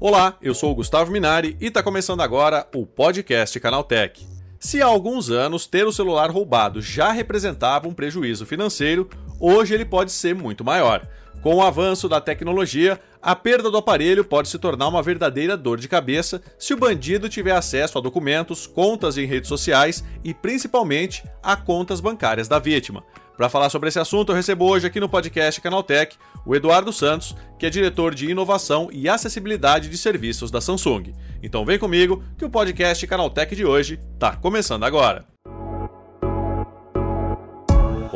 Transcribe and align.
Olá, 0.00 0.38
eu 0.40 0.54
sou 0.54 0.70
o 0.72 0.74
Gustavo 0.74 1.10
Minari 1.12 1.56
e 1.60 1.66
está 1.66 1.82
começando 1.82 2.22
agora 2.22 2.66
o 2.74 2.86
podcast 2.86 3.60
Canaltech. 3.60 4.26
Se 4.58 4.80
há 4.80 4.86
alguns 4.86 5.28
anos 5.28 5.66
ter 5.66 5.86
o 5.86 5.92
celular 5.92 6.30
roubado 6.30 6.80
já 6.80 7.12
representava 7.12 7.86
um 7.86 7.92
prejuízo 7.92 8.46
financeiro, 8.46 9.08
hoje 9.38 9.74
ele 9.74 9.84
pode 9.84 10.10
ser 10.10 10.34
muito 10.34 10.64
maior. 10.64 11.06
Com 11.42 11.54
o 11.54 11.62
avanço 11.62 12.08
da 12.08 12.20
tecnologia, 12.20 13.00
a 13.22 13.34
perda 13.34 13.70
do 13.70 13.76
aparelho 13.76 14.24
pode 14.24 14.48
se 14.48 14.58
tornar 14.58 14.88
uma 14.88 15.02
verdadeira 15.02 15.56
dor 15.56 15.78
de 15.78 15.88
cabeça 15.88 16.42
se 16.58 16.74
o 16.74 16.76
bandido 16.76 17.28
tiver 17.28 17.52
acesso 17.52 17.96
a 17.96 18.00
documentos, 18.00 18.66
contas 18.66 19.16
em 19.16 19.24
redes 19.24 19.48
sociais 19.48 20.04
e 20.24 20.34
principalmente 20.34 21.22
a 21.42 21.56
contas 21.56 22.00
bancárias 22.00 22.48
da 22.48 22.58
vítima. 22.58 23.04
Para 23.36 23.48
falar 23.48 23.70
sobre 23.70 23.88
esse 23.88 24.00
assunto, 24.00 24.32
eu 24.32 24.36
recebo 24.36 24.64
hoje 24.64 24.88
aqui 24.88 24.98
no 24.98 25.08
podcast 25.08 25.60
Canaltech 25.60 26.16
o 26.44 26.56
Eduardo 26.56 26.92
Santos, 26.92 27.36
que 27.56 27.66
é 27.66 27.70
diretor 27.70 28.12
de 28.12 28.28
inovação 28.28 28.88
e 28.90 29.08
acessibilidade 29.08 29.88
de 29.88 29.96
serviços 29.96 30.50
da 30.50 30.60
Samsung. 30.60 31.14
Então 31.40 31.64
vem 31.64 31.78
comigo 31.78 32.20
que 32.36 32.44
o 32.44 32.50
podcast 32.50 33.06
Canaltech 33.06 33.54
de 33.54 33.64
hoje 33.64 34.00
está 34.14 34.34
começando 34.34 34.82
agora. 34.82 35.37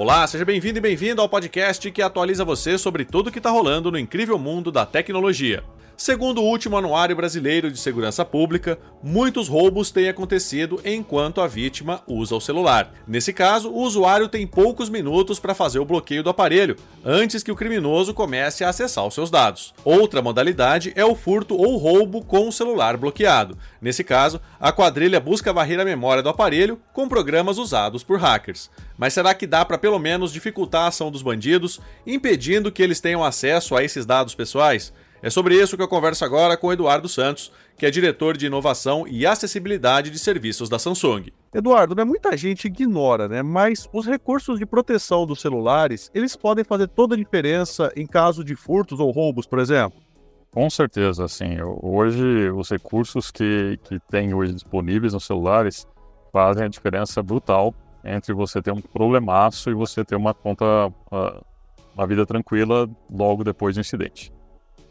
Olá, 0.02 0.26
seja 0.26 0.44
bem-vindo 0.44 0.78
e 0.78 0.80
bem-vindo 0.80 1.22
ao 1.22 1.28
podcast 1.28 1.88
que 1.88 2.02
atualiza 2.02 2.44
você 2.44 2.76
sobre 2.76 3.04
tudo 3.04 3.28
o 3.28 3.30
que 3.30 3.38
está 3.38 3.50
rolando 3.50 3.88
no 3.88 3.96
incrível 3.96 4.36
mundo 4.36 4.72
da 4.72 4.84
tecnologia. 4.84 5.62
Segundo 5.96 6.40
o 6.40 6.44
último 6.44 6.76
Anuário 6.76 7.14
Brasileiro 7.14 7.70
de 7.70 7.78
Segurança 7.78 8.24
Pública, 8.24 8.76
muitos 9.00 9.46
roubos 9.46 9.92
têm 9.92 10.08
acontecido 10.08 10.80
enquanto 10.84 11.40
a 11.40 11.46
vítima 11.46 12.02
usa 12.08 12.34
o 12.34 12.40
celular. 12.40 12.92
Nesse 13.06 13.32
caso, 13.32 13.70
o 13.70 13.78
usuário 13.82 14.28
tem 14.28 14.44
poucos 14.44 14.88
minutos 14.88 15.38
para 15.38 15.54
fazer 15.54 15.78
o 15.78 15.84
bloqueio 15.84 16.24
do 16.24 16.30
aparelho, 16.30 16.74
antes 17.04 17.44
que 17.44 17.52
o 17.52 17.54
criminoso 17.54 18.12
comece 18.12 18.64
a 18.64 18.70
acessar 18.70 19.06
os 19.06 19.14
seus 19.14 19.30
dados. 19.30 19.72
Outra 19.84 20.20
modalidade 20.20 20.92
é 20.96 21.04
o 21.04 21.14
furto 21.14 21.54
ou 21.56 21.76
roubo 21.76 22.24
com 22.24 22.48
o 22.48 22.52
celular 22.52 22.96
bloqueado. 22.96 23.56
Nesse 23.80 24.02
caso, 24.02 24.40
a 24.58 24.72
quadrilha 24.72 25.20
busca 25.20 25.52
varrer 25.52 25.78
a 25.78 25.84
memória 25.84 26.22
do 26.22 26.28
aparelho 26.28 26.80
com 26.92 27.08
programas 27.08 27.58
usados 27.58 28.02
por 28.02 28.18
hackers. 28.18 28.68
Mas 28.98 29.12
será 29.12 29.34
que 29.34 29.46
dá 29.46 29.64
para 29.64 29.78
pelo 29.78 29.91
menos 29.98 30.32
dificultar 30.32 30.84
a 30.84 30.88
ação 30.88 31.10
dos 31.10 31.22
bandidos, 31.22 31.80
impedindo 32.06 32.72
que 32.72 32.82
eles 32.82 33.00
tenham 33.00 33.24
acesso 33.24 33.76
a 33.76 33.82
esses 33.82 34.06
dados 34.06 34.34
pessoais? 34.34 34.92
É 35.22 35.30
sobre 35.30 35.54
isso 35.54 35.76
que 35.76 35.82
eu 35.82 35.88
converso 35.88 36.24
agora 36.24 36.56
com 36.56 36.72
Eduardo 36.72 37.08
Santos, 37.08 37.52
que 37.76 37.86
é 37.86 37.90
diretor 37.90 38.36
de 38.36 38.46
inovação 38.46 39.06
e 39.06 39.24
acessibilidade 39.24 40.10
de 40.10 40.18
serviços 40.18 40.68
da 40.68 40.80
Samsung. 40.80 41.32
Eduardo, 41.54 41.94
né, 41.94 42.02
muita 42.02 42.36
gente 42.36 42.66
ignora, 42.66 43.28
né, 43.28 43.40
mas 43.40 43.88
os 43.92 44.04
recursos 44.04 44.58
de 44.58 44.66
proteção 44.66 45.24
dos 45.24 45.40
celulares, 45.40 46.10
eles 46.12 46.34
podem 46.34 46.64
fazer 46.64 46.88
toda 46.88 47.14
a 47.14 47.18
diferença 47.18 47.92
em 47.94 48.04
caso 48.04 48.42
de 48.42 48.56
furtos 48.56 48.98
ou 48.98 49.12
roubos, 49.12 49.46
por 49.46 49.60
exemplo? 49.60 50.00
Com 50.50 50.68
certeza, 50.68 51.24
assim, 51.24 51.56
hoje 51.80 52.50
os 52.50 52.68
recursos 52.68 53.30
que, 53.30 53.78
que 53.84 54.00
tem 54.10 54.34
hoje 54.34 54.52
disponíveis 54.52 55.14
nos 55.14 55.24
celulares 55.24 55.86
fazem 56.32 56.64
a 56.64 56.68
diferença 56.68 57.22
brutal 57.22 57.72
entre 58.04 58.32
você 58.32 58.60
ter 58.60 58.72
um 58.72 58.80
problemaço 58.80 59.70
e 59.70 59.74
você 59.74 60.04
ter 60.04 60.16
uma 60.16 60.34
conta, 60.34 60.64
ah, 61.10 61.42
uma 61.94 62.06
vida 62.06 62.26
tranquila 62.26 62.88
logo 63.10 63.44
depois 63.44 63.74
do 63.74 63.80
incidente. 63.80 64.32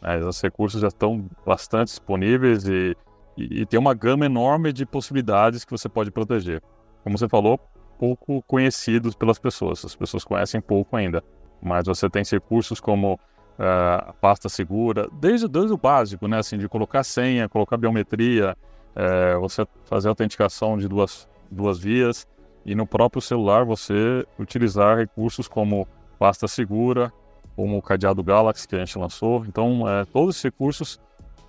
Mas 0.00 0.24
os 0.24 0.40
recursos 0.40 0.80
já 0.80 0.88
estão 0.88 1.24
bastante 1.46 1.88
disponíveis 1.88 2.66
e, 2.66 2.96
e, 3.36 3.60
e, 3.60 3.66
tem 3.66 3.78
uma 3.78 3.94
gama 3.94 4.26
enorme 4.26 4.72
de 4.72 4.84
possibilidades 4.84 5.64
que 5.64 5.70
você 5.70 5.88
pode 5.88 6.10
proteger. 6.10 6.62
Como 7.04 7.16
você 7.16 7.28
falou, 7.28 7.58
pouco 7.98 8.42
conhecidos 8.42 9.14
pelas 9.14 9.38
pessoas, 9.38 9.84
as 9.84 9.94
pessoas 9.94 10.24
conhecem 10.24 10.60
pouco 10.60 10.96
ainda. 10.96 11.22
Mas 11.62 11.86
você 11.86 12.10
tem 12.10 12.24
recursos 12.24 12.80
como 12.80 13.14
uh, 13.14 14.08
a 14.08 14.14
pasta 14.20 14.48
segura, 14.48 15.08
desde, 15.12 15.46
desde 15.46 15.72
o 15.72 15.76
básico, 15.76 16.26
né, 16.26 16.38
assim, 16.38 16.58
de 16.58 16.68
colocar 16.68 17.04
senha, 17.04 17.48
colocar 17.48 17.76
biometria, 17.76 18.56
uh, 18.96 19.40
você 19.40 19.64
fazer 19.84 20.08
autenticação 20.08 20.76
de 20.76 20.88
duas, 20.88 21.28
duas 21.48 21.78
vias 21.78 22.26
e 22.64 22.74
no 22.74 22.86
próprio 22.86 23.20
celular 23.20 23.64
você 23.64 24.26
utilizar 24.38 24.98
recursos 24.98 25.48
como 25.48 25.86
pasta 26.18 26.46
segura, 26.46 27.12
como 27.56 27.76
o 27.76 27.82
cadeado 27.82 28.22
Galaxy 28.22 28.66
que 28.66 28.76
a 28.76 28.78
gente 28.78 28.98
lançou. 28.98 29.44
Então, 29.46 29.88
é, 29.88 30.04
todos 30.04 30.36
esses 30.36 30.44
recursos 30.44 31.00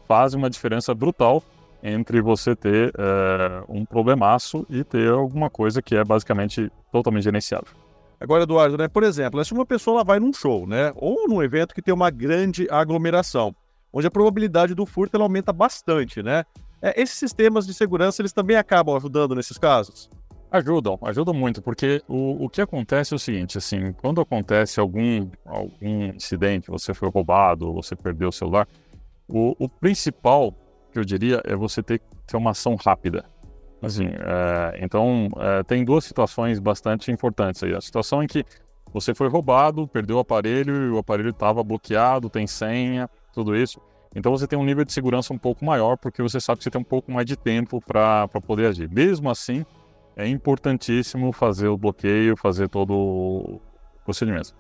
fazem 0.08 0.38
uma 0.38 0.50
diferença 0.50 0.94
brutal 0.94 1.44
entre 1.82 2.22
você 2.22 2.56
ter 2.56 2.94
é, 2.98 3.64
um 3.68 3.86
problemaço 3.86 4.66
e 4.70 4.84
ter 4.84 5.12
alguma 5.12 5.50
coisa 5.50 5.82
que 5.82 5.96
é 5.96 6.04
basicamente 6.04 6.72
totalmente 6.92 7.24
gerenciável. 7.24 7.70
Agora, 8.20 8.44
Eduardo, 8.44 8.78
né, 8.78 8.88
por 8.88 9.04
exemplo, 9.04 9.44
se 9.44 9.54
uma 9.54 9.66
pessoa 9.66 10.02
vai 10.04 10.18
num 10.18 10.32
show, 10.32 10.66
né, 10.66 10.94
ou 10.96 11.28
num 11.28 11.44
evento 11.44 11.76
que 11.76 11.82
tem 11.82 11.94
uma 11.94 12.10
grande 12.10 12.68
aglomeração, 12.72 13.54
onde 13.92 14.08
a 14.08 14.12
probabilidade 14.12 14.74
do 14.74 14.86
furto 14.86 15.18
ela 15.18 15.26
aumenta 15.26 15.52
bastante, 15.52 16.24
né? 16.24 16.46
É, 16.82 17.02
esses 17.02 17.18
sistemas 17.18 17.68
de 17.68 17.74
segurança 17.74 18.22
eles 18.22 18.34
também 18.34 18.56
acabam 18.56 18.96
ajudando 18.96 19.36
nesses 19.36 19.58
casos? 19.58 20.10
Ajudam, 20.54 21.00
ajudam 21.02 21.34
muito, 21.34 21.64
porque 21.64 22.04
o, 22.08 22.46
o 22.46 22.48
que 22.48 22.62
acontece 22.62 23.12
é 23.12 23.16
o 23.16 23.20
seguinte, 23.20 23.58
assim, 23.58 23.92
quando 23.94 24.22
acontece 24.22 24.80
algum, 24.80 25.28
algum 25.44 26.14
incidente, 26.14 26.70
você 26.70 26.94
foi 26.94 27.10
roubado, 27.10 27.74
você 27.74 27.96
perdeu 27.96 28.30
o 28.30 28.32
celular, 28.32 28.68
o, 29.28 29.56
o 29.58 29.68
principal 29.68 30.54
que 30.92 31.00
eu 31.00 31.04
diria 31.04 31.42
é 31.44 31.56
você 31.56 31.82
ter, 31.82 32.00
ter 32.28 32.38
uma 32.38 32.52
ação 32.52 32.76
rápida. 32.76 33.26
Assim, 33.82 34.06
é, 34.06 34.78
então, 34.80 35.28
é, 35.38 35.64
tem 35.64 35.84
duas 35.84 36.06
situações 36.06 36.60
bastante 36.60 37.12
importantes 37.12 37.64
aí. 37.64 37.74
A 37.74 37.82
situação 37.82 38.22
em 38.22 38.28
que 38.28 38.46
você 38.94 39.16
foi 39.16 39.30
roubado, 39.30 39.88
perdeu 39.88 40.18
o 40.18 40.20
aparelho 40.20 40.84
e 40.84 40.90
o 40.92 41.00
aparelho 41.00 41.32
estava 41.32 41.64
bloqueado, 41.64 42.30
tem 42.30 42.46
senha, 42.46 43.10
tudo 43.34 43.56
isso. 43.56 43.82
Então 44.16 44.32
você 44.32 44.46
tem 44.46 44.60
um 44.60 44.64
nível 44.64 44.86
de 44.86 44.94
segurança 44.94 45.34
um 45.34 45.38
pouco 45.40 45.66
maior, 45.66 45.98
porque 45.98 46.22
você 46.22 46.40
sabe 46.40 46.60
que 46.60 46.64
você 46.64 46.70
tem 46.70 46.80
um 46.80 46.84
pouco 46.84 47.12
mais 47.12 47.26
de 47.26 47.36
tempo 47.36 47.82
para 47.82 48.28
poder 48.46 48.68
agir. 48.68 48.88
Mesmo 48.88 49.32
assim, 49.32 49.66
é 50.16 50.28
importantíssimo 50.28 51.32
fazer 51.32 51.68
o 51.68 51.78
bloqueio, 51.78 52.38
fazer 52.38 52.70
todo 52.70 52.94
o 52.94 53.62
procedimento. 54.06 54.56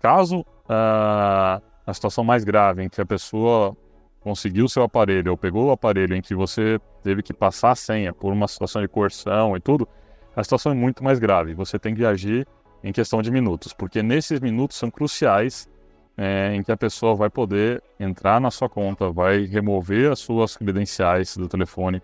Caso 0.00 0.40
uh, 0.40 1.62
a 1.86 1.94
situação 1.94 2.24
mais 2.24 2.44
grave 2.44 2.82
em 2.82 2.88
que 2.88 3.00
a 3.00 3.06
pessoa 3.06 3.76
conseguiu 4.20 4.68
seu 4.68 4.82
aparelho 4.82 5.30
ou 5.30 5.36
pegou 5.36 5.66
o 5.66 5.70
aparelho 5.70 6.16
em 6.16 6.22
que 6.22 6.34
você 6.34 6.80
teve 7.02 7.22
que 7.22 7.34
passar 7.34 7.72
a 7.72 7.74
senha 7.74 8.12
por 8.12 8.32
uma 8.32 8.48
situação 8.48 8.80
de 8.80 8.88
coerção 8.88 9.56
e 9.56 9.60
tudo, 9.60 9.86
a 10.34 10.42
situação 10.42 10.72
é 10.72 10.74
muito 10.74 11.04
mais 11.04 11.18
grave. 11.18 11.54
Você 11.54 11.78
tem 11.78 11.94
que 11.94 12.04
agir 12.04 12.46
em 12.82 12.92
questão 12.92 13.20
de 13.22 13.30
minutos, 13.30 13.72
porque 13.72 14.02
nesses 14.02 14.40
minutos 14.40 14.76
são 14.76 14.90
cruciais 14.90 15.68
é, 16.16 16.54
em 16.54 16.62
que 16.62 16.72
a 16.72 16.76
pessoa 16.76 17.14
vai 17.14 17.28
poder 17.28 17.82
entrar 17.98 18.40
na 18.40 18.50
sua 18.50 18.68
conta, 18.68 19.10
vai 19.10 19.44
remover 19.44 20.12
as 20.12 20.20
suas 20.20 20.56
credenciais 20.56 21.36
do 21.36 21.48
telefone, 21.48 22.02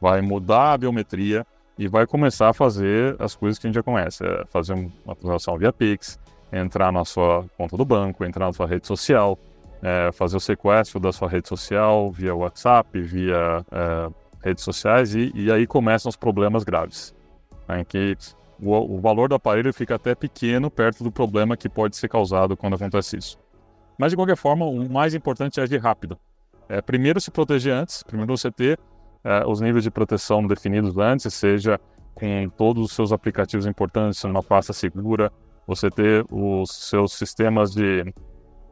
vai 0.00 0.20
mudar 0.22 0.72
a 0.72 0.78
biometria 0.78 1.46
e 1.78 1.88
vai 1.88 2.06
começar 2.06 2.50
a 2.50 2.52
fazer 2.52 3.16
as 3.18 3.34
coisas 3.34 3.58
que 3.58 3.66
a 3.66 3.68
gente 3.68 3.74
já 3.74 3.82
conhece, 3.82 4.24
é 4.24 4.44
fazer 4.46 4.74
uma 5.04 5.16
transação 5.16 5.58
via 5.58 5.72
Pix, 5.72 6.18
entrar 6.52 6.92
na 6.92 7.04
sua 7.04 7.44
conta 7.56 7.76
do 7.76 7.84
banco, 7.84 8.24
entrar 8.24 8.46
na 8.46 8.52
sua 8.52 8.66
rede 8.66 8.86
social, 8.86 9.38
é, 9.82 10.10
fazer 10.12 10.36
o 10.36 10.40
sequestro 10.40 11.00
da 11.00 11.12
sua 11.12 11.28
rede 11.28 11.48
social 11.48 12.10
via 12.10 12.34
WhatsApp, 12.34 13.00
via 13.00 13.64
é, 13.70 14.10
redes 14.42 14.62
sociais 14.62 15.14
e, 15.14 15.32
e, 15.34 15.50
aí 15.50 15.66
começam 15.66 16.08
os 16.08 16.16
problemas 16.16 16.64
graves, 16.64 17.14
né, 17.68 17.80
em 17.80 17.84
que 17.84 18.16
o, 18.62 18.96
o, 18.96 19.00
valor 19.00 19.28
do 19.28 19.34
aparelho 19.34 19.72
fica 19.72 19.96
até 19.96 20.14
pequeno 20.14 20.70
perto 20.70 21.02
do 21.02 21.10
problema 21.10 21.56
que 21.56 21.68
pode 21.68 21.96
ser 21.96 22.08
causado 22.08 22.56
quando 22.56 22.74
acontece 22.74 23.16
isso. 23.16 23.38
Mas 23.98 24.12
de 24.12 24.16
qualquer 24.16 24.36
forma, 24.36 24.64
o 24.64 24.88
mais 24.90 25.14
importante 25.14 25.60
é 25.60 25.62
agir 25.62 25.80
rápido. 25.80 26.18
É, 26.68 26.80
primeiro 26.80 27.20
se 27.20 27.30
proteger 27.30 27.74
antes, 27.74 28.02
primeiro 28.02 28.36
você 28.36 28.50
ter 28.50 28.78
uh, 29.24 29.48
os 29.48 29.60
níveis 29.60 29.84
de 29.84 29.90
proteção 29.90 30.46
definidos 30.46 30.96
antes, 30.98 31.32
seja 31.34 31.80
com 32.14 32.48
todos 32.56 32.84
os 32.84 32.92
seus 32.92 33.12
aplicativos 33.12 33.66
importantes 33.66 34.22
numa 34.24 34.42
pasta 34.42 34.72
segura, 34.72 35.32
você 35.66 35.90
ter 35.90 36.24
os 36.30 36.70
seus 36.70 37.12
sistemas 37.12 37.72
de, 37.72 38.04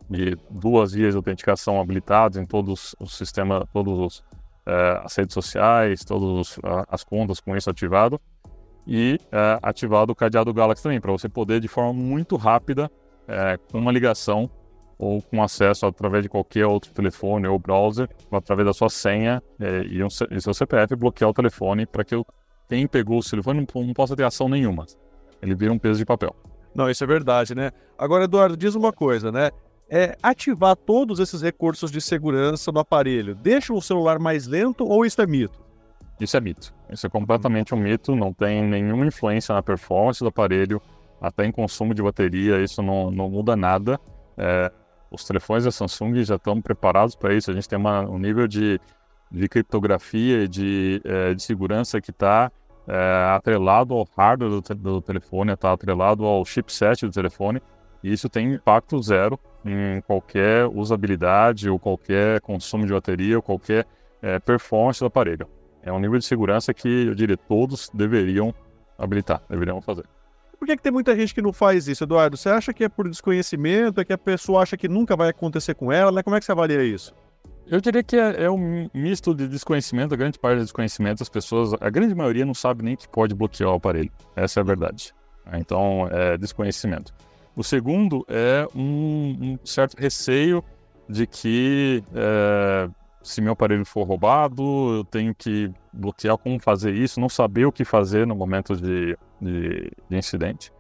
de 0.09 0.37
duas 0.51 0.93
vias 0.93 1.13
de 1.13 1.17
autenticação 1.17 1.81
habilitados 1.81 2.39
em 2.39 2.45
todos 2.45 2.95
os 3.01 3.17
sistemas, 3.17 3.65
todos 3.73 3.99
os, 3.99 4.19
uh, 4.67 5.03
as 5.05 5.17
redes 5.17 5.35
sociais, 5.35 6.05
todas 6.05 6.57
uh, 6.59 6.85
as 6.89 7.03
contas 7.03 7.41
com 7.41 7.57
isso 7.57 7.71
ativado. 7.71 8.21
E 8.87 9.19
uh, 9.27 9.59
ativado 9.63 10.13
o 10.13 10.15
cadeado 10.15 10.53
Galaxy 10.53 10.83
também, 10.83 11.01
para 11.01 11.13
você 11.13 11.29
poder 11.29 11.61
de 11.61 11.69
forma 11.69 11.93
muito 11.93 12.37
rápida, 12.37 12.91
com 13.71 13.79
uma 13.79 13.93
ligação, 13.93 14.51
ou 15.03 15.21
com 15.21 15.43
acesso 15.43 15.85
através 15.85 16.23
de 16.23 16.29
qualquer 16.29 16.65
outro 16.65 16.93
telefone 16.93 17.49
ou 17.49 17.59
browser, 17.59 18.09
através 18.31 18.67
da 18.67 18.73
sua 18.73 18.89
senha 18.89 19.43
é, 19.59 19.83
e, 19.83 20.01
um, 20.01 20.07
e, 20.07 20.41
seu 20.41 20.55
CPF, 20.55 20.95
bloquear 20.95 21.29
o 21.29 21.35
telefone 21.35 21.85
para 21.85 22.05
que 22.05 22.15
quem 22.69 22.87
pegou 22.87 23.19
o 23.19 23.23
telefone 23.23 23.67
não, 23.75 23.83
não, 23.83 23.93
possa 23.93 24.15
ter 24.15 24.23
ação 24.23 24.49
nenhuma. 24.49 24.87
Ele 25.43 25.57
vira 25.57 25.73
um 25.73 25.79
peso 25.79 25.99
de 25.99 26.05
papel. 26.05 26.37
Não, 26.73 26.89
isso 26.89 27.03
é 27.03 27.07
verdade, 27.07 27.53
né? 27.53 27.73
Agora, 27.99 28.25
Eduardo, 28.25 28.57
diz 28.57 28.77
uma 28.77 28.93
coisa, 28.93 29.33
né? 29.33 29.51
É, 29.91 30.17
ativar 30.23 30.77
todos 30.77 31.19
esses 31.19 31.43
recursos 31.43 31.91
de 31.91 32.01
segurança 32.01 32.71
no 32.71 32.79
aparelho 32.79 33.35
deixa 33.35 33.75
o 33.75 33.83
celular 33.83 34.21
mais 34.21 34.47
lento 34.47 34.85
ou 34.85 35.05
isso 35.05 35.21
é 35.21 35.27
mito? 35.27 35.61
Isso 36.21 36.37
é 36.37 36.41
mito. 36.41 36.73
Isso 36.89 37.05
é 37.05 37.11
completamente 37.11 37.75
um 37.75 37.79
mito, 37.79 38.15
não 38.15 38.33
tem 38.33 38.63
nenhuma 38.63 39.05
influência 39.05 39.53
na 39.53 39.63
performance 39.63 40.21
do 40.21 40.29
aparelho, 40.29 40.81
até 41.21 41.45
em 41.45 41.51
consumo 41.51 41.93
de 41.93 42.01
bateria, 42.01 42.63
isso 42.63 42.81
não, 42.81 43.11
não 43.11 43.29
muda 43.29 43.57
nada. 43.57 43.99
É, 44.39 44.73
os 45.13 45.25
telefones 45.25 45.65
da 45.65 45.71
Samsung 45.71 46.25
já 46.25 46.37
estão 46.37 46.61
preparados 46.61 47.15
para 47.15 47.35
isso. 47.35 47.51
A 47.51 47.55
gente 47.55 47.69
tem 47.69 47.79
uma, 47.79 48.01
um 48.09 48.19
nível 48.19 48.49
de, 48.49 48.81
de 49.31 49.49
criptografia 49.49 50.45
e 50.45 50.49
de, 50.49 51.01
é, 51.05 51.35
de 51.35 51.43
segurança 51.43 52.01
que 52.01 52.11
está 52.11 52.51
é, 52.89 53.35
atrelado 53.37 53.95
ao 53.95 54.09
hardware 54.17 54.51
do, 54.51 54.75
do 54.75 55.01
telefone, 55.01 55.53
está 55.53 55.73
atrelado 55.73 56.25
ao 56.25 56.45
chipset 56.45 57.07
do 57.07 57.13
telefone, 57.13 57.63
e 58.03 58.13
isso 58.13 58.29
tem 58.29 58.55
impacto 58.55 59.01
zero 59.03 59.39
em 59.65 60.01
qualquer 60.01 60.67
usabilidade 60.67 61.71
ou 61.71 61.79
qualquer 61.79 62.41
consumo 62.41 62.85
de 62.85 62.93
bateria 62.93 63.37
ou 63.37 63.43
qualquer 63.43 63.87
é, 64.21 64.39
performance 64.39 64.99
do 64.99 65.07
aparelho. 65.07 65.47
É 65.83 65.93
um 65.93 65.99
nível 65.99 66.19
de 66.19 66.25
segurança 66.25 66.73
que 66.73 67.07
eu 67.07 67.15
diria 67.15 67.37
todos 67.37 67.89
deveriam 67.93 68.55
habilitar, 68.99 69.43
deveriam 69.49 69.81
fazer. 69.81 70.05
Por 70.63 70.67
que, 70.67 70.77
que 70.77 70.83
tem 70.85 70.93
muita 70.93 71.17
gente 71.17 71.35
que 71.35 71.43
não 71.43 71.53
faz 71.53 71.89
isso, 71.89 72.05
Eduardo? 72.05 72.37
Você 72.37 72.49
acha 72.49 72.73
que 72.73 72.85
é 72.85 72.89
por 72.89 73.09
desconhecimento, 73.09 74.01
é 74.01 74.05
que 74.05 74.13
a 74.13 74.17
pessoa 74.17 74.63
acha 74.63 74.77
que 74.77 74.87
nunca 74.87 75.17
vai 75.17 75.29
acontecer 75.31 75.75
com 75.75 75.91
ela, 75.91 76.13
né? 76.13 76.23
Como 76.23 76.37
é 76.37 76.39
que 76.39 76.47
você 76.47 76.53
avalia 76.53 76.85
isso? 76.85 77.13
Eu 77.67 77.81
diria 77.81 78.01
que 78.01 78.15
é, 78.15 78.45
é, 78.45 78.49
um 78.49 78.89
misto 78.95 79.35
de 79.35 79.49
desconhecimento, 79.49 80.15
a 80.15 80.17
grande 80.17 80.39
parte 80.39 80.59
do 80.59 80.63
desconhecimento, 80.63 81.21
as 81.21 81.29
pessoas, 81.29 81.75
a 81.81 81.91
grande 81.91 82.15
maioria 82.15 82.47
não 82.47 82.55
sabe 82.55 82.85
nem 82.85 82.95
que 82.95 83.09
pode 83.09 83.35
bloquear 83.35 83.71
o 83.71 83.75
aparelho. 83.75 84.13
Essa 84.37 84.61
é 84.61 84.63
a 84.63 84.65
verdade. 84.65 85.13
Então, 85.55 86.07
é 86.13 86.39
desconhecimento. 86.39 87.13
O 87.57 87.65
segundo 87.65 88.25
é 88.29 88.65
um, 88.73 89.37
um 89.41 89.59
certo 89.65 89.97
receio 89.99 90.63
de 91.09 91.27
que 91.27 92.05
é, 92.15 92.89
se 93.21 93.41
meu 93.41 93.55
aparelho 93.55 93.85
for 93.85 94.05
roubado, 94.05 94.63
eu 94.99 95.05
tenho 95.05 95.35
que 95.35 95.73
bloquear 95.93 96.39
como 96.39 96.61
fazer 96.61 96.95
isso, 96.95 97.19
não 97.19 97.29
saber 97.29 97.65
o 97.65 97.73
que 97.73 97.85
fazer 97.85 98.29
no 98.29 98.37
momento 98.37 98.77
de, 98.77 99.19
de, 99.43 99.91
de 100.09 100.17
incidente. 100.17 100.73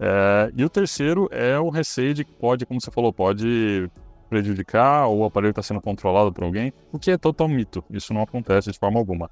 É, 0.00 0.50
e 0.56 0.64
o 0.64 0.68
terceiro 0.68 1.28
é 1.30 1.58
o 1.58 1.68
receio 1.68 2.14
de 2.14 2.24
que 2.24 2.32
pode, 2.32 2.66
como 2.66 2.80
você 2.80 2.90
falou, 2.90 3.12
pode 3.12 3.90
prejudicar 4.28 5.06
ou 5.06 5.18
o 5.18 5.24
aparelho 5.24 5.50
está 5.50 5.62
sendo 5.62 5.80
controlado 5.80 6.32
por 6.32 6.44
alguém, 6.44 6.72
o 6.92 6.98
que 6.98 7.10
é 7.10 7.18
total 7.18 7.48
mito. 7.48 7.84
Isso 7.90 8.12
não 8.12 8.22
acontece 8.22 8.70
de 8.72 8.78
forma 8.78 8.98
alguma. 8.98 9.30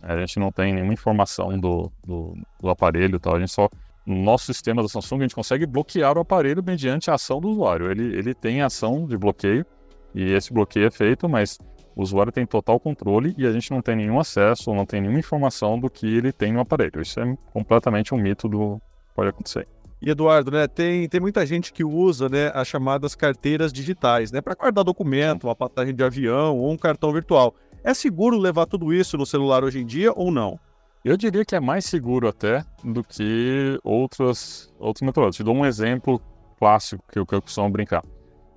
A 0.00 0.16
gente 0.18 0.38
não 0.38 0.52
tem 0.52 0.72
nenhuma 0.72 0.92
informação 0.92 1.58
do, 1.58 1.90
do, 2.04 2.34
do 2.60 2.70
aparelho 2.70 3.18
tal. 3.18 3.34
A 3.34 3.40
gente 3.40 3.50
só, 3.50 3.68
no 4.06 4.22
nosso 4.22 4.46
sistema 4.46 4.82
da 4.82 4.88
Samsung, 4.88 5.18
a 5.18 5.22
gente 5.22 5.34
consegue 5.34 5.66
bloquear 5.66 6.16
o 6.16 6.20
aparelho 6.20 6.62
mediante 6.64 7.10
a 7.10 7.14
ação 7.14 7.40
do 7.40 7.48
usuário. 7.48 7.90
Ele, 7.90 8.16
ele 8.16 8.32
tem 8.32 8.62
ação 8.62 9.06
de 9.06 9.16
bloqueio 9.16 9.66
e 10.14 10.32
esse 10.32 10.52
bloqueio 10.52 10.86
é 10.86 10.90
feito, 10.90 11.28
mas 11.28 11.58
o 11.96 12.02
usuário 12.02 12.30
tem 12.30 12.44
total 12.44 12.78
controle 12.78 13.34
e 13.38 13.46
a 13.46 13.52
gente 13.52 13.70
não 13.70 13.80
tem 13.80 13.96
nenhum 13.96 14.20
acesso, 14.20 14.74
não 14.74 14.84
tem 14.84 15.00
nenhuma 15.00 15.18
informação 15.18 15.80
do 15.80 15.88
que 15.88 16.06
ele 16.06 16.30
tem 16.30 16.52
no 16.52 16.60
aparelho. 16.60 17.00
Isso 17.00 17.18
é 17.18 17.36
completamente 17.54 18.14
um 18.14 18.18
mito 18.18 18.46
do 18.46 18.78
pode 19.14 19.30
acontecer. 19.30 19.66
E 20.00 20.10
Eduardo, 20.10 20.50
né, 20.50 20.68
tem, 20.68 21.08
tem 21.08 21.18
muita 21.18 21.46
gente 21.46 21.72
que 21.72 21.82
usa 21.82 22.28
né, 22.28 22.50
as 22.52 22.68
chamadas 22.68 23.14
carteiras 23.14 23.72
digitais, 23.72 24.30
né, 24.30 24.42
para 24.42 24.54
guardar 24.54 24.84
documento, 24.84 25.44
uma 25.44 25.56
passagem 25.56 25.94
de 25.94 26.04
avião 26.04 26.58
ou 26.58 26.70
um 26.70 26.76
cartão 26.76 27.10
virtual. 27.14 27.54
É 27.82 27.94
seguro 27.94 28.36
levar 28.36 28.66
tudo 28.66 28.92
isso 28.92 29.16
no 29.16 29.24
celular 29.24 29.64
hoje 29.64 29.80
em 29.80 29.86
dia 29.86 30.12
ou 30.14 30.30
não? 30.30 30.60
Eu 31.02 31.16
diria 31.16 31.46
que 31.46 31.56
é 31.56 31.60
mais 31.60 31.86
seguro 31.86 32.28
até 32.28 32.62
do 32.84 33.02
que 33.02 33.78
outros, 33.82 34.70
outros 34.78 35.00
métodos. 35.00 35.36
Te 35.36 35.42
dou 35.42 35.54
um 35.54 35.64
exemplo 35.64 36.20
clássico 36.58 37.02
que 37.10 37.18
eu, 37.18 37.24
que 37.24 37.34
eu 37.34 37.40
costumo 37.40 37.70
brincar. 37.70 38.02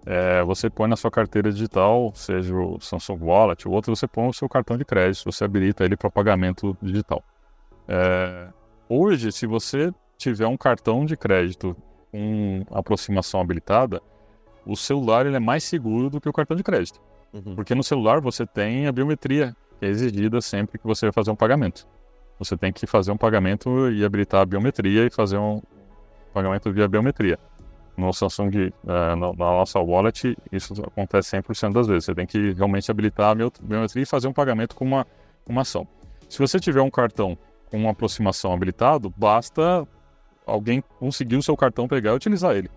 É, 0.05 0.43
você 0.43 0.69
põe 0.69 0.89
na 0.89 0.95
sua 0.95 1.11
carteira 1.11 1.51
digital, 1.51 2.11
seja 2.15 2.55
o 2.55 2.79
Samsung 2.79 3.19
Wallet 3.21 3.67
ou 3.67 3.73
outro, 3.73 3.95
você 3.95 4.07
põe 4.07 4.27
o 4.27 4.33
seu 4.33 4.47
cartão 4.47 4.77
de 4.77 4.85
crédito, 4.85 5.31
você 5.31 5.43
habilita 5.43 5.83
ele 5.83 5.97
para 5.97 6.09
pagamento 6.09 6.77
digital. 6.81 7.23
É, 7.87 8.47
hoje, 8.87 9.31
se 9.31 9.45
você 9.45 9.93
tiver 10.17 10.47
um 10.47 10.57
cartão 10.57 11.05
de 11.05 11.17
crédito 11.17 11.75
com 12.11 12.63
aproximação 12.71 13.41
habilitada, 13.41 14.01
o 14.65 14.75
celular 14.75 15.25
ele 15.25 15.35
é 15.35 15.39
mais 15.39 15.63
seguro 15.63 16.09
do 16.09 16.21
que 16.21 16.29
o 16.29 16.33
cartão 16.33 16.55
de 16.55 16.63
crédito. 16.63 16.99
Uhum. 17.33 17.55
Porque 17.55 17.75
no 17.75 17.83
celular 17.83 18.19
você 18.19 18.45
tem 18.45 18.87
a 18.87 18.91
biometria 18.91 19.55
que 19.79 19.85
é 19.85 19.89
exigida 19.89 20.41
sempre 20.41 20.77
que 20.77 20.85
você 20.85 21.05
vai 21.05 21.13
fazer 21.13 21.31
um 21.31 21.35
pagamento. 21.35 21.87
Você 22.37 22.55
tem 22.57 22.71
que 22.71 22.85
fazer 22.87 23.11
um 23.11 23.17
pagamento 23.17 23.89
e 23.91 24.03
habilitar 24.03 24.41
a 24.41 24.45
biometria 24.45 25.05
e 25.05 25.09
fazer 25.09 25.37
um 25.37 25.61
pagamento 26.33 26.71
via 26.71 26.87
biometria. 26.87 27.37
No 27.99 28.13
Samsung, 28.13 28.71
uh, 28.85 29.15
na 29.15 29.33
nossa 29.33 29.79
wallet, 29.79 30.37
isso 30.51 30.73
acontece 30.85 31.35
100% 31.37 31.73
das 31.73 31.87
vezes. 31.87 32.05
Você 32.05 32.15
tem 32.15 32.25
que 32.25 32.53
realmente 32.53 32.89
habilitar 32.89 33.31
a 33.31 33.35
biometria 33.35 34.03
e 34.03 34.05
fazer 34.05 34.27
um 34.27 34.33
pagamento 34.33 34.73
com 34.73 34.85
uma, 34.85 35.05
uma 35.47 35.61
ação. 35.61 35.85
Se 36.29 36.39
você 36.39 36.59
tiver 36.59 36.81
um 36.81 36.89
cartão 36.89 37.37
com 37.69 37.77
uma 37.77 37.91
aproximação 37.91 38.53
habilitado, 38.53 39.13
basta 39.17 39.85
alguém 40.45 40.81
conseguir 40.97 41.35
o 41.35 41.43
seu 41.43 41.57
cartão 41.57 41.87
pegar 41.87 42.11
e 42.11 42.15
utilizar 42.15 42.55
ele. 42.55 42.69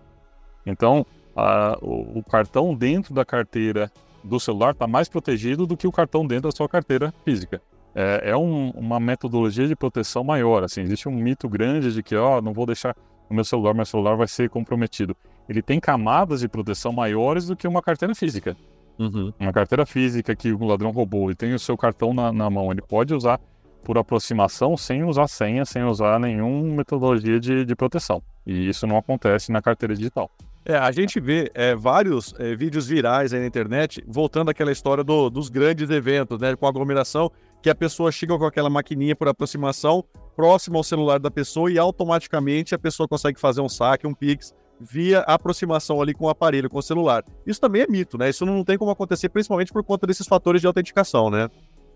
Então, 0.65 1.05
a, 1.35 1.77
o, 1.81 2.19
o, 2.19 2.23
cartão 2.23 2.75
dentro 2.75 3.13
da 3.13 3.23
carteira 3.23 3.91
do 4.23 4.39
celular 4.39 4.71
está 4.71 4.87
mais 4.87 5.07
protegido 5.07 5.65
do 5.65 5.75
que 5.77 5.87
o 5.87 5.91
cartão 5.91 6.25
dentro 6.25 6.49
da 6.49 6.55
sua 6.55 6.67
carteira 6.67 7.13
física. 7.23 7.61
É, 7.95 8.31
é 8.31 8.37
um, 8.37 8.71
uma 8.71 8.99
metodologia 8.99 9.67
de 9.67 9.75
proteção 9.75 10.23
maior. 10.23 10.63
Assim, 10.63 10.81
existe 10.81 11.07
um 11.07 11.11
mito 11.11 11.47
grande 11.47 11.93
de 11.93 12.03
que, 12.03 12.15
ó, 12.15 12.41
não 12.41 12.53
vou 12.53 12.65
deixar 12.65 12.95
o 13.29 13.33
meu 13.33 13.43
celular, 13.43 13.73
meu 13.73 13.85
celular 13.85 14.15
vai 14.15 14.27
ser 14.27 14.49
comprometido. 14.49 15.15
Ele 15.47 15.61
tem 15.61 15.79
camadas 15.79 16.41
de 16.41 16.47
proteção 16.47 16.91
maiores 16.91 17.47
do 17.47 17.55
que 17.55 17.67
uma 17.67 17.81
carteira 17.81 18.15
física. 18.15 18.55
Uhum. 18.97 19.33
Uma 19.39 19.51
carteira 19.51 19.85
física 19.85 20.35
que 20.35 20.51
o 20.51 20.63
ladrão 20.63 20.91
roubou 20.91 21.31
e 21.31 21.35
tem 21.35 21.53
o 21.53 21.59
seu 21.59 21.75
cartão 21.75 22.13
na, 22.13 22.31
na 22.31 22.49
mão, 22.49 22.71
ele 22.71 22.81
pode 22.81 23.13
usar 23.13 23.39
por 23.83 23.97
aproximação 23.97 24.77
sem 24.77 25.03
usar 25.03 25.27
senha, 25.27 25.65
sem 25.65 25.83
usar 25.83 26.19
nenhuma 26.19 26.77
metodologia 26.77 27.39
de, 27.39 27.65
de 27.65 27.75
proteção. 27.75 28.21
E 28.45 28.69
isso 28.69 28.87
não 28.87 28.97
acontece 28.97 29.51
na 29.51 29.61
carteira 29.61 29.93
digital. 29.93 30.31
É, 30.65 30.75
a 30.77 30.91
gente 30.91 31.19
vê 31.19 31.51
é, 31.53 31.75
vários 31.75 32.33
é, 32.39 32.55
vídeos 32.55 32.87
virais 32.87 33.33
aí 33.33 33.39
na 33.39 33.45
internet, 33.45 34.03
voltando 34.07 34.49
àquela 34.49 34.71
história 34.71 35.03
do, 35.03 35.29
dos 35.29 35.49
grandes 35.49 35.89
eventos, 35.89 36.39
né, 36.39 36.55
com 36.55 36.65
aglomeração, 36.65 37.29
que 37.61 37.69
a 37.69 37.75
pessoa 37.75 38.11
chega 38.11 38.37
com 38.37 38.45
aquela 38.45 38.69
maquininha 38.69 39.15
por 39.15 39.27
aproximação 39.27 40.03
próximo 40.35 40.77
ao 40.77 40.83
celular 40.83 41.19
da 41.19 41.29
pessoa 41.29 41.71
e 41.71 41.77
automaticamente 41.77 42.73
a 42.73 42.79
pessoa 42.79 43.07
consegue 43.07 43.39
fazer 43.39 43.61
um 43.61 43.69
saque, 43.69 44.07
um 44.07 44.13
pix, 44.13 44.53
via 44.79 45.19
aproximação 45.19 46.01
ali 46.01 46.13
com 46.13 46.25
o 46.25 46.29
aparelho, 46.29 46.69
com 46.69 46.77
o 46.77 46.81
celular. 46.81 47.23
Isso 47.45 47.59
também 47.59 47.81
é 47.81 47.87
mito, 47.87 48.17
né? 48.17 48.29
Isso 48.29 48.45
não 48.45 48.63
tem 48.63 48.77
como 48.77 48.91
acontecer, 48.91 49.29
principalmente 49.29 49.71
por 49.71 49.83
conta 49.83 50.07
desses 50.07 50.27
fatores 50.27 50.61
de 50.61 50.67
autenticação, 50.67 51.29
né? 51.29 51.49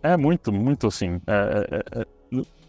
É 0.04 0.16
muito, 0.16 0.52
muito 0.54 0.88
assim. 0.88 1.20
É, 1.28 1.68
é, 1.70 2.00
é, 2.00 2.06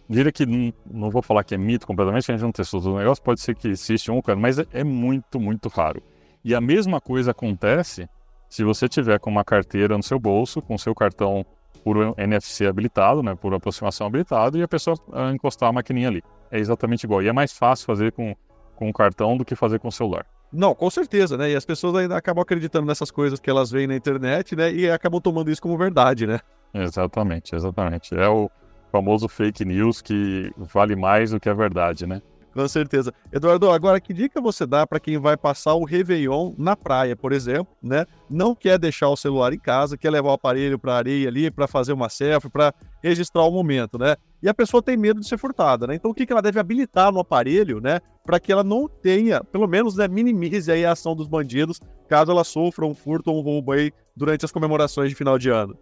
diria 0.09 0.33
que 0.33 0.47
não, 0.47 0.73
não, 0.91 1.11
vou 1.11 1.23
falar 1.23 1.45
que 1.45 1.55
é 1.55 1.59
mito 1.59 1.87
completamente, 1.87 2.31
a 2.31 2.35
gente 2.35 2.43
não 2.43 2.53
testou 2.53 2.81
todo 2.81 2.95
o 2.95 2.99
negócio, 2.99 3.23
pode 3.23 3.41
ser 3.41 3.55
que 3.55 3.69
existe 3.69 4.11
um, 4.11 4.21
mas 4.37 4.59
é, 4.59 4.67
é, 4.73 4.85
muito, 4.85 5.39
muito 5.39 5.69
raro. 5.69 6.03
E 6.45 6.55
a 6.55 6.61
mesma 6.61 7.01
coisa 7.01 7.33
acontece 7.33 8.09
se 8.49 8.65
você 8.65 8.89
tiver 8.89 9.19
com 9.19 9.31
uma 9.31 9.45
carteira 9.45 9.97
no 9.97 10.03
seu 10.03 10.19
bolso, 10.19 10.63
com 10.63 10.79
seu 10.79 10.95
cartão 10.95 11.45
por 11.85 12.19
NFC 12.19 12.67
habilitado, 12.67 13.23
né, 13.23 13.35
por 13.35 13.53
aproximação 13.53 14.07
habilitado, 14.07 14.59
e 14.59 14.63
a 14.63 14.69
pessoa 14.69 14.97
encostar 15.35 15.69
a 15.69 15.73
maquininha 15.73 16.09
ali. 16.09 16.23
É 16.51 16.59
exatamente 16.59 17.05
igual. 17.05 17.23
E 17.23 17.29
é 17.29 17.33
mais 17.33 17.53
fácil 17.53 17.87
fazer 17.87 18.13
com, 18.13 18.35
com 18.75 18.89
o 18.89 18.93
cartão 18.93 19.37
do 19.37 19.45
que 19.45 19.55
fazer 19.55 19.79
com 19.79 19.89
o 19.89 19.93
celular. 19.93 20.25
Não, 20.51 20.75
com 20.75 20.89
certeza, 20.89 21.37
né? 21.37 21.51
E 21.51 21.57
as 21.57 21.65
pessoas 21.65 21.95
ainda 21.95 22.17
acabam 22.17 22.41
acreditando 22.41 22.87
nessas 22.87 23.11
coisas 23.11 23.39
que 23.39 23.51
elas 23.51 23.71
veem 23.71 23.87
na 23.87 23.95
internet, 23.95 24.57
né? 24.57 24.73
E 24.73 24.91
acabam 24.91 25.21
tomando 25.21 25.51
isso 25.51 25.61
como 25.61 25.77
verdade, 25.77 26.27
né? 26.27 26.41
Exatamente, 26.73 27.55
exatamente. 27.55 28.15
É 28.15 28.29
o 28.29 28.51
famoso 28.91 29.29
fake 29.29 29.65
news 29.65 30.01
que 30.01 30.53
vale 30.57 30.97
mais 30.97 31.31
do 31.31 31.41
que 31.41 31.49
a 31.49 31.55
verdade, 31.55 32.07
né? 32.07 32.23
Com 32.59 32.67
certeza. 32.67 33.15
Eduardo, 33.33 33.71
agora 33.71 34.01
que 34.01 34.13
dica 34.13 34.41
você 34.41 34.67
dá 34.67 34.85
para 34.85 34.99
quem 34.99 35.17
vai 35.17 35.37
passar 35.37 35.75
o 35.75 35.85
Réveillon 35.85 36.55
na 36.59 36.75
praia, 36.75 37.15
por 37.15 37.33
exemplo, 37.33 37.69
né? 37.81 38.05
Não 38.29 38.53
quer 38.53 38.79
deixar 38.79 39.09
o 39.11 39.17
celular 39.17 39.53
em 39.53 39.59
casa, 39.59 39.97
quer 39.97 40.11
levar 40.11 40.31
o 40.31 40.33
aparelho 40.33 40.77
para 40.77 40.95
areia 40.95 41.29
ali 41.29 41.53
para 41.53 41.69
fazer 41.69 41.93
uma 41.93 42.09
selfie, 42.09 42.51
para 42.51 42.75
registrar 43.01 43.45
o 43.45 43.51
momento, 43.53 43.97
né? 43.97 44.17
E 44.43 44.49
a 44.49 44.55
pessoa 44.55 44.83
tem 44.83 44.97
medo 44.97 45.21
de 45.21 45.29
ser 45.29 45.39
furtada, 45.39 45.87
né? 45.87 45.95
Então 45.95 46.11
o 46.11 46.15
que, 46.15 46.27
que 46.27 46.33
ela 46.33 46.43
deve 46.43 46.59
habilitar 46.59 47.13
no 47.13 47.21
aparelho, 47.21 47.81
né? 47.81 48.01
Para 48.25 48.41
que 48.41 48.51
ela 48.51 48.65
não 48.65 48.89
tenha, 48.89 49.45
pelo 49.45 49.69
menos, 49.69 49.95
né, 49.95 50.09
minimize 50.09 50.71
aí 50.73 50.85
a 50.85 50.93
ação 50.93 51.15
dos 51.15 51.29
bandidos, 51.29 51.79
caso 52.09 52.33
ela 52.33 52.43
sofra 52.43 52.85
um 52.85 52.95
furto 52.95 53.31
ou 53.31 53.39
um 53.39 53.41
roubo 53.41 53.71
aí 53.71 53.93
durante 54.17 54.45
as 54.45 54.51
comemorações 54.51 55.11
de 55.11 55.15
final 55.15 55.39
de 55.39 55.49
ano. 55.49 55.79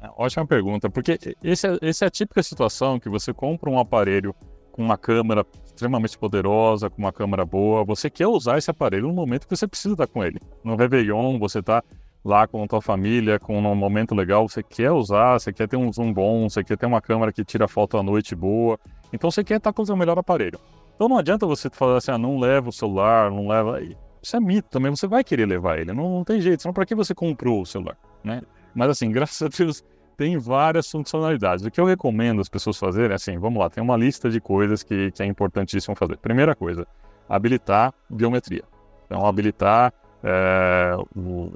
É, 0.00 0.08
ótima 0.16 0.46
pergunta, 0.46 0.88
porque 0.88 1.18
esse 1.42 1.66
é, 1.66 1.78
esse 1.82 2.04
é 2.04 2.06
a 2.06 2.10
típica 2.10 2.42
situação 2.42 3.00
que 3.00 3.08
você 3.08 3.32
compra 3.32 3.68
um 3.68 3.78
aparelho 3.78 4.34
com 4.70 4.82
uma 4.82 4.96
câmera 4.96 5.44
extremamente 5.64 6.16
poderosa, 6.16 6.88
com 6.88 6.98
uma 6.98 7.12
câmera 7.12 7.44
boa, 7.44 7.84
você 7.84 8.08
quer 8.08 8.28
usar 8.28 8.58
esse 8.58 8.70
aparelho 8.70 9.08
no 9.08 9.14
momento 9.14 9.46
que 9.46 9.56
você 9.56 9.66
precisa 9.66 9.94
estar 9.94 10.06
com 10.06 10.24
ele. 10.24 10.38
No 10.62 10.76
Réveillon, 10.76 11.38
você 11.38 11.58
está 11.58 11.82
lá 12.24 12.46
com 12.46 12.62
a 12.62 12.66
tua 12.66 12.80
família, 12.80 13.40
com 13.40 13.58
um 13.58 13.74
momento 13.74 14.14
legal, 14.14 14.48
você 14.48 14.62
quer 14.62 14.92
usar, 14.92 15.38
você 15.38 15.52
quer 15.52 15.66
ter 15.66 15.76
um 15.76 15.92
zoom 15.92 16.12
bom, 16.12 16.48
você 16.48 16.62
quer 16.62 16.76
ter 16.76 16.86
uma 16.86 17.00
câmera 17.00 17.32
que 17.32 17.44
tira 17.44 17.66
foto 17.66 17.96
à 17.96 18.02
noite 18.02 18.36
boa, 18.36 18.78
então 19.12 19.30
você 19.30 19.42
quer 19.42 19.56
estar 19.56 19.72
com 19.72 19.82
o 19.82 19.86
seu 19.86 19.96
melhor 19.96 20.18
aparelho. 20.18 20.60
Então 20.94 21.08
não 21.08 21.18
adianta 21.18 21.46
você 21.46 21.68
falar 21.70 21.96
assim, 21.96 22.12
ah, 22.12 22.18
não 22.18 22.38
leva 22.38 22.68
o 22.68 22.72
celular, 22.72 23.30
não 23.30 23.48
leva... 23.48 23.80
Isso 24.20 24.36
é 24.36 24.40
mito 24.40 24.68
também, 24.68 24.90
você 24.90 25.06
vai 25.06 25.24
querer 25.24 25.46
levar 25.46 25.78
ele, 25.78 25.92
não, 25.92 26.08
não 26.10 26.24
tem 26.24 26.40
jeito, 26.40 26.62
senão 26.62 26.72
para 26.72 26.84
que 26.84 26.94
você 26.94 27.14
comprou 27.14 27.62
o 27.62 27.66
celular, 27.66 27.96
né? 28.22 28.42
Mas 28.74 28.90
assim, 28.90 29.10
graças 29.10 29.40
a 29.42 29.48
Deus 29.48 29.84
tem 30.16 30.36
várias 30.36 30.90
funcionalidades. 30.90 31.64
O 31.64 31.70
que 31.70 31.80
eu 31.80 31.84
recomendo 31.84 32.40
as 32.40 32.48
pessoas 32.48 32.76
fazerem 32.76 33.12
é 33.12 33.14
assim, 33.14 33.38
vamos 33.38 33.60
lá, 33.60 33.70
tem 33.70 33.82
uma 33.82 33.96
lista 33.96 34.28
de 34.28 34.40
coisas 34.40 34.82
que, 34.82 35.12
que 35.12 35.22
é 35.22 35.26
importantíssimo 35.26 35.94
fazer. 35.94 36.16
Primeira 36.16 36.56
coisa, 36.56 36.86
habilitar 37.28 37.94
biometria. 38.10 38.64
Então, 39.06 39.24
habilitar 39.24 39.92
é, 40.22 40.96
o, 41.16 41.52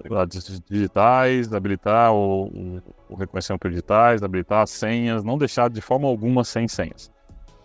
digitais, 0.71 1.53
habilitar 1.53 2.13
o, 2.13 2.45
o, 2.47 2.83
o, 3.09 3.15
reconhecimento 3.17 3.69
digitais, 3.69 4.23
habilitar 4.23 4.63
as 4.63 4.71
senhas, 4.71 5.25
não 5.25 5.37
deixar 5.37 5.69
de 5.69 5.81
forma 5.81 6.07
alguma 6.07 6.45
sem 6.45 6.69
senhas. 6.69 7.11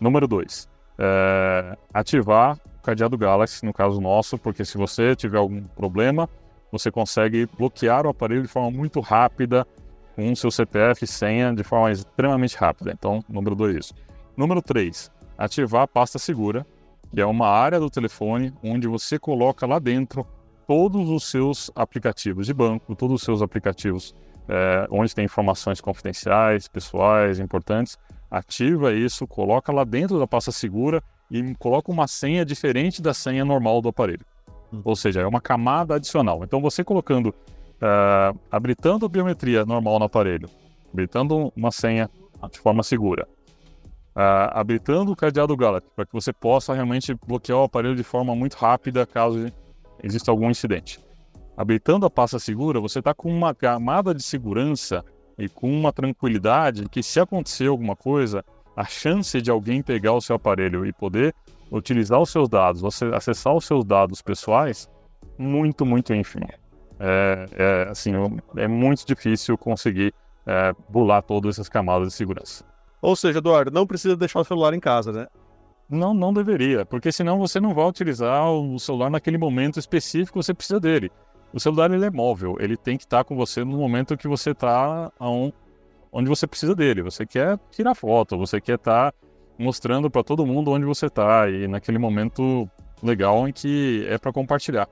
Número 0.00 0.26
2, 0.26 0.68
é, 0.98 1.76
ativar 1.94 2.58
o 2.78 2.82
cadeado 2.82 3.16
Galaxy, 3.16 3.64
no 3.64 3.72
caso 3.72 4.00
nosso, 4.00 4.36
porque 4.36 4.64
se 4.64 4.76
você 4.76 5.14
tiver 5.14 5.38
algum 5.38 5.62
problema, 5.62 6.28
você 6.70 6.90
consegue 6.90 7.46
bloquear 7.56 8.06
o 8.06 8.10
aparelho 8.10 8.42
de 8.42 8.48
forma 8.48 8.70
muito 8.70 9.00
rápida 9.00 9.66
com 10.14 10.32
o 10.32 10.36
seu 10.36 10.50
CPF 10.50 11.04
e 11.04 11.08
senha 11.08 11.54
de 11.54 11.62
forma 11.62 11.90
extremamente 11.90 12.56
rápida. 12.56 12.92
Então, 12.92 13.22
número 13.28 13.54
2 13.54 13.76
isso. 13.76 13.94
Número 14.36 14.60
3, 14.60 15.10
ativar 15.36 15.82
a 15.82 15.88
pasta 15.88 16.18
segura, 16.18 16.66
que 17.12 17.20
é 17.20 17.26
uma 17.26 17.48
área 17.48 17.80
do 17.80 17.90
telefone 17.90 18.52
onde 18.62 18.86
você 18.86 19.18
coloca 19.18 19.66
lá 19.66 19.78
dentro 19.78 20.26
todos 20.66 21.08
os 21.08 21.24
seus 21.30 21.70
aplicativos 21.74 22.46
de 22.46 22.52
banco, 22.52 22.94
todos 22.94 23.16
os 23.16 23.22
seus 23.22 23.40
aplicativos 23.40 24.14
é, 24.48 24.86
onde 24.90 25.14
tem 25.14 25.24
informações 25.24 25.80
confidenciais, 25.80 26.68
pessoais, 26.68 27.38
importantes. 27.38 27.98
Ativa 28.30 28.92
isso, 28.92 29.26
coloca 29.26 29.72
lá 29.72 29.84
dentro 29.84 30.18
da 30.18 30.26
pasta 30.26 30.50
segura 30.50 31.02
e 31.30 31.54
coloca 31.56 31.92
uma 31.92 32.06
senha 32.06 32.44
diferente 32.44 33.00
da 33.00 33.14
senha 33.14 33.44
normal 33.44 33.80
do 33.80 33.88
aparelho. 33.88 34.24
Hum. 34.72 34.80
Ou 34.84 34.96
seja, 34.96 35.20
é 35.20 35.26
uma 35.26 35.40
camada 35.40 35.94
adicional. 35.94 36.42
Então, 36.44 36.60
você 36.60 36.84
colocando, 36.84 37.28
uh, 37.28 38.38
habilitando 38.50 39.06
a 39.06 39.08
biometria 39.08 39.64
normal 39.64 39.98
no 39.98 40.04
aparelho, 40.04 40.48
habilitando 40.92 41.52
uma 41.56 41.70
senha 41.70 42.10
de 42.50 42.58
forma 42.58 42.82
segura, 42.82 43.26
uh, 44.16 44.50
habilitando 44.52 45.12
o 45.12 45.16
cadeado 45.16 45.56
Galaxy 45.56 45.88
para 45.94 46.06
que 46.06 46.12
você 46.12 46.32
possa 46.32 46.74
realmente 46.74 47.14
bloquear 47.26 47.58
o 47.58 47.64
aparelho 47.64 47.96
de 47.96 48.04
forma 48.04 48.34
muito 48.34 48.54
rápida 48.54 49.06
caso 49.06 49.46
exista 50.02 50.30
algum 50.30 50.50
incidente. 50.50 51.00
Habilitando 51.56 52.06
a 52.06 52.10
pasta 52.10 52.38
segura, 52.38 52.80
você 52.80 53.00
está 53.00 53.12
com 53.12 53.32
uma 53.32 53.52
camada 53.52 54.14
de 54.14 54.22
segurança 54.22 55.04
e 55.36 55.48
com 55.48 55.68
uma 55.70 55.92
tranquilidade 55.92 56.88
que 56.88 57.02
se 57.02 57.18
acontecer 57.18 57.66
alguma 57.66 57.96
coisa, 57.96 58.44
a 58.76 58.84
chance 58.84 59.42
de 59.42 59.50
alguém 59.50 59.82
pegar 59.82 60.12
o 60.12 60.20
seu 60.20 60.36
aparelho 60.36 60.86
e 60.86 60.92
poder 60.92 61.34
utilizar 61.70 62.20
os 62.20 62.30
seus 62.30 62.48
dados, 62.48 62.80
você 62.80 63.06
acessar 63.06 63.54
os 63.54 63.64
seus 63.64 63.84
dados 63.84 64.22
pessoais, 64.22 64.88
muito, 65.36 65.84
muito 65.84 66.14
ínfimo. 66.14 66.48
É, 67.00 67.46
é 67.56 67.88
assim, 67.90 68.12
é 68.56 68.66
muito 68.66 69.06
difícil 69.06 69.56
conseguir 69.56 70.12
é, 70.46 70.72
bular 70.88 71.22
todas 71.22 71.56
essas 71.56 71.68
camadas 71.68 72.08
de 72.08 72.14
segurança. 72.14 72.64
Ou 73.00 73.14
seja, 73.14 73.38
Eduardo, 73.38 73.70
não 73.70 73.86
precisa 73.86 74.16
deixar 74.16 74.40
o 74.40 74.44
celular 74.44 74.74
em 74.74 74.80
casa, 74.80 75.12
né? 75.12 75.26
Não, 75.88 76.12
não 76.12 76.32
deveria, 76.32 76.84
porque 76.84 77.10
senão 77.12 77.38
você 77.38 77.60
não 77.60 77.72
vai 77.72 77.86
utilizar 77.86 78.50
o 78.50 78.78
celular 78.78 79.08
naquele 79.08 79.38
momento 79.38 79.78
específico 79.78 80.38
que 80.38 80.44
você 80.44 80.52
precisa 80.52 80.80
dele. 80.80 81.10
O 81.52 81.58
celular 81.58 81.90
ele 81.90 82.04
é 82.04 82.10
móvel, 82.10 82.56
ele 82.60 82.76
tem 82.76 82.98
que 82.98 83.04
estar 83.04 83.24
com 83.24 83.34
você 83.34 83.64
no 83.64 83.78
momento 83.78 84.16
que 84.16 84.28
você 84.28 84.50
está 84.50 85.10
onde 86.12 86.28
você 86.28 86.46
precisa 86.46 86.74
dele. 86.74 87.02
Você 87.02 87.24
quer 87.24 87.58
tirar 87.70 87.94
foto, 87.94 88.36
você 88.36 88.60
quer 88.60 88.74
estar 88.74 89.14
mostrando 89.58 90.10
para 90.10 90.22
todo 90.22 90.46
mundo 90.46 90.70
onde 90.70 90.84
você 90.84 91.06
está 91.06 91.48
e 91.48 91.66
naquele 91.66 91.98
momento 91.98 92.68
legal 93.02 93.48
em 93.48 93.52
que 93.52 94.06
é 94.08 94.16
para 94.18 94.32
compartilhar. 94.32 94.88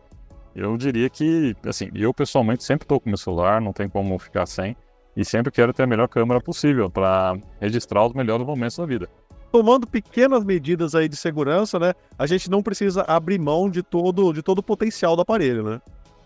Eu 0.54 0.76
diria 0.76 1.08
que, 1.10 1.54
assim, 1.66 1.90
eu 1.94 2.12
pessoalmente 2.14 2.64
sempre 2.64 2.84
estou 2.84 2.98
com 2.98 3.10
meu 3.10 3.18
celular, 3.18 3.60
não 3.60 3.72
tem 3.72 3.88
como 3.88 4.18
ficar 4.18 4.46
sem, 4.46 4.74
e 5.14 5.24
sempre 5.24 5.52
quero 5.52 5.72
ter 5.72 5.82
a 5.82 5.86
melhor 5.86 6.08
câmera 6.08 6.40
possível 6.40 6.90
para 6.90 7.36
registrar 7.60 8.06
os 8.06 8.14
melhores 8.14 8.46
momentos 8.46 8.76
da 8.76 8.86
vida 8.86 9.08
tomando 9.56 9.86
pequenas 9.86 10.44
medidas 10.44 10.94
aí 10.94 11.08
de 11.08 11.16
segurança, 11.16 11.78
né? 11.78 11.94
A 12.18 12.26
gente 12.26 12.50
não 12.50 12.62
precisa 12.62 13.02
abrir 13.08 13.38
mão 13.38 13.70
de 13.70 13.82
todo, 13.82 14.30
de 14.32 14.42
todo 14.42 14.58
o 14.58 14.62
potencial 14.62 15.16
do 15.16 15.22
aparelho, 15.22 15.62
né? 15.62 15.80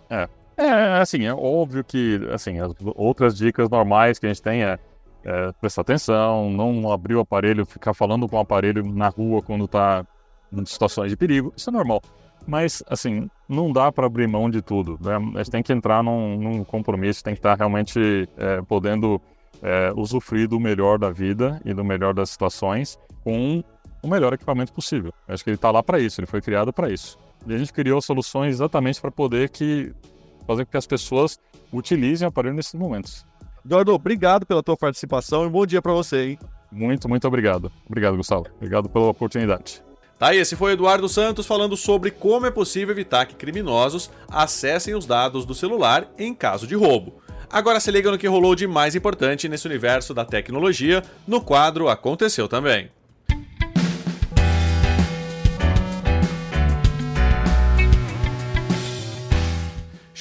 É. 0.09 0.29
É, 0.57 1.01
assim, 1.01 1.25
é 1.25 1.33
óbvio 1.33 1.85
que, 1.85 2.21
assim, 2.33 2.59
as 2.59 2.73
outras 2.97 3.37
dicas 3.37 3.71
normais 3.71 4.19
que 4.19 4.27
a 4.27 4.29
gente 4.29 4.43
tem 4.43 4.65
é, 4.65 4.79
é 5.25 5.53
prestar 5.61 5.83
atenção, 5.83 6.51
não 6.51 6.91
abrir 6.91 7.15
o 7.15 7.21
aparelho, 7.21 7.67
ficar 7.67 7.95
falando 7.95 8.29
com 8.29 8.37
o 8.37 8.41
aparelho 8.41 8.85
na 8.85 9.09
rua 9.09 9.43
quando 9.43 9.69
tá 9.69 10.07
em 10.53 10.65
situações 10.65 11.11
de 11.11 11.17
perigo, 11.17 11.53
isso 11.57 11.71
é 11.71 11.73
normal. 11.73 12.03
Mas, 12.47 12.83
assim, 12.89 13.29
não 13.49 13.73
dá 13.73 13.93
para 13.93 14.07
abrir 14.07 14.27
mão 14.27 14.49
de 14.49 14.63
tudo, 14.63 14.99
né? 15.01 15.17
A 15.35 15.39
gente 15.39 15.51
tem 15.51 15.63
que 15.63 15.73
entrar 15.73 16.03
num, 16.03 16.37
num 16.37 16.65
compromisso, 16.65 17.23
tem 17.23 17.35
que 17.35 17.39
estar 17.39 17.51
tá 17.51 17.57
realmente 17.57 18.29
é, 18.37 18.63
podendo 18.63 19.21
é, 19.63 19.93
usufruir 19.95 20.49
do 20.49 20.59
melhor 20.59 20.99
da 20.99 21.11
vida 21.11 21.61
e 21.65 21.75
do 21.75 21.85
melhor 21.85 22.15
das 22.15 22.31
situações 22.31 22.99
com 23.23 23.63
o 24.03 24.09
melhor 24.09 24.33
equipamento 24.33 24.73
possível. 24.73 25.13
Acho 25.29 25.45
que 25.45 25.51
ele 25.51 25.57
está 25.57 25.71
lá 25.71 25.83
para 25.83 26.01
isso, 26.01 26.21
ele 26.21 26.27
foi 26.27 26.41
criado 26.41 26.73
para 26.73 26.91
isso. 26.91 27.19
E 27.47 27.55
a 27.55 27.59
gente 27.59 27.73
criou 27.73 28.01
soluções 28.01 28.55
exatamente 28.55 29.01
para 29.01 29.11
poder 29.11 29.51
que, 29.51 29.93
fazer 30.47 30.65
com 30.65 30.71
que 30.71 30.77
as 30.77 30.87
pessoas 30.87 31.39
utilizem 31.73 32.27
o 32.27 32.29
aparelho 32.29 32.55
nesses 32.55 32.75
momentos. 32.75 33.27
Eduardo, 33.65 33.93
obrigado 33.93 34.47
pela 34.47 34.63
tua 34.63 34.77
participação 34.77 35.47
e 35.47 35.49
bom 35.49 35.67
dia 35.67 35.83
para 35.83 35.93
você, 35.93 36.31
hein? 36.31 36.39
Muito, 36.71 37.09
muito 37.09 37.27
obrigado. 37.27 37.71
Obrigado, 37.87 38.17
Gustavo. 38.17 38.47
Obrigado 38.57 38.89
pela 38.89 39.09
oportunidade. 39.09 39.83
Tá, 40.19 40.35
esse 40.35 40.55
foi 40.55 40.73
Eduardo 40.73 41.09
Santos 41.09 41.47
falando 41.47 41.77
sobre 41.77 42.11
como 42.11 42.47
é 42.47 42.51
possível 42.51 42.93
evitar 42.93 43.27
que 43.27 43.35
criminosos 43.35 44.11
acessem 44.29 44.95
os 44.95 45.07
dados 45.07 45.47
do 45.47 45.55
celular 45.55 46.07
em 46.19 46.35
caso 46.35 46.67
de 46.67 46.75
roubo. 46.75 47.23
Agora 47.51 47.81
se 47.81 47.91
liga 47.91 48.11
no 48.11 48.19
que 48.19 48.29
rolou 48.29 48.55
de 48.55 48.67
mais 48.67 48.95
importante 48.95 49.49
nesse 49.49 49.67
universo 49.67 50.15
da 50.15 50.25
tecnologia 50.25 51.03
no 51.27 51.41
quadro 51.41 51.89
Aconteceu 51.89 52.47
Também. 52.47 52.91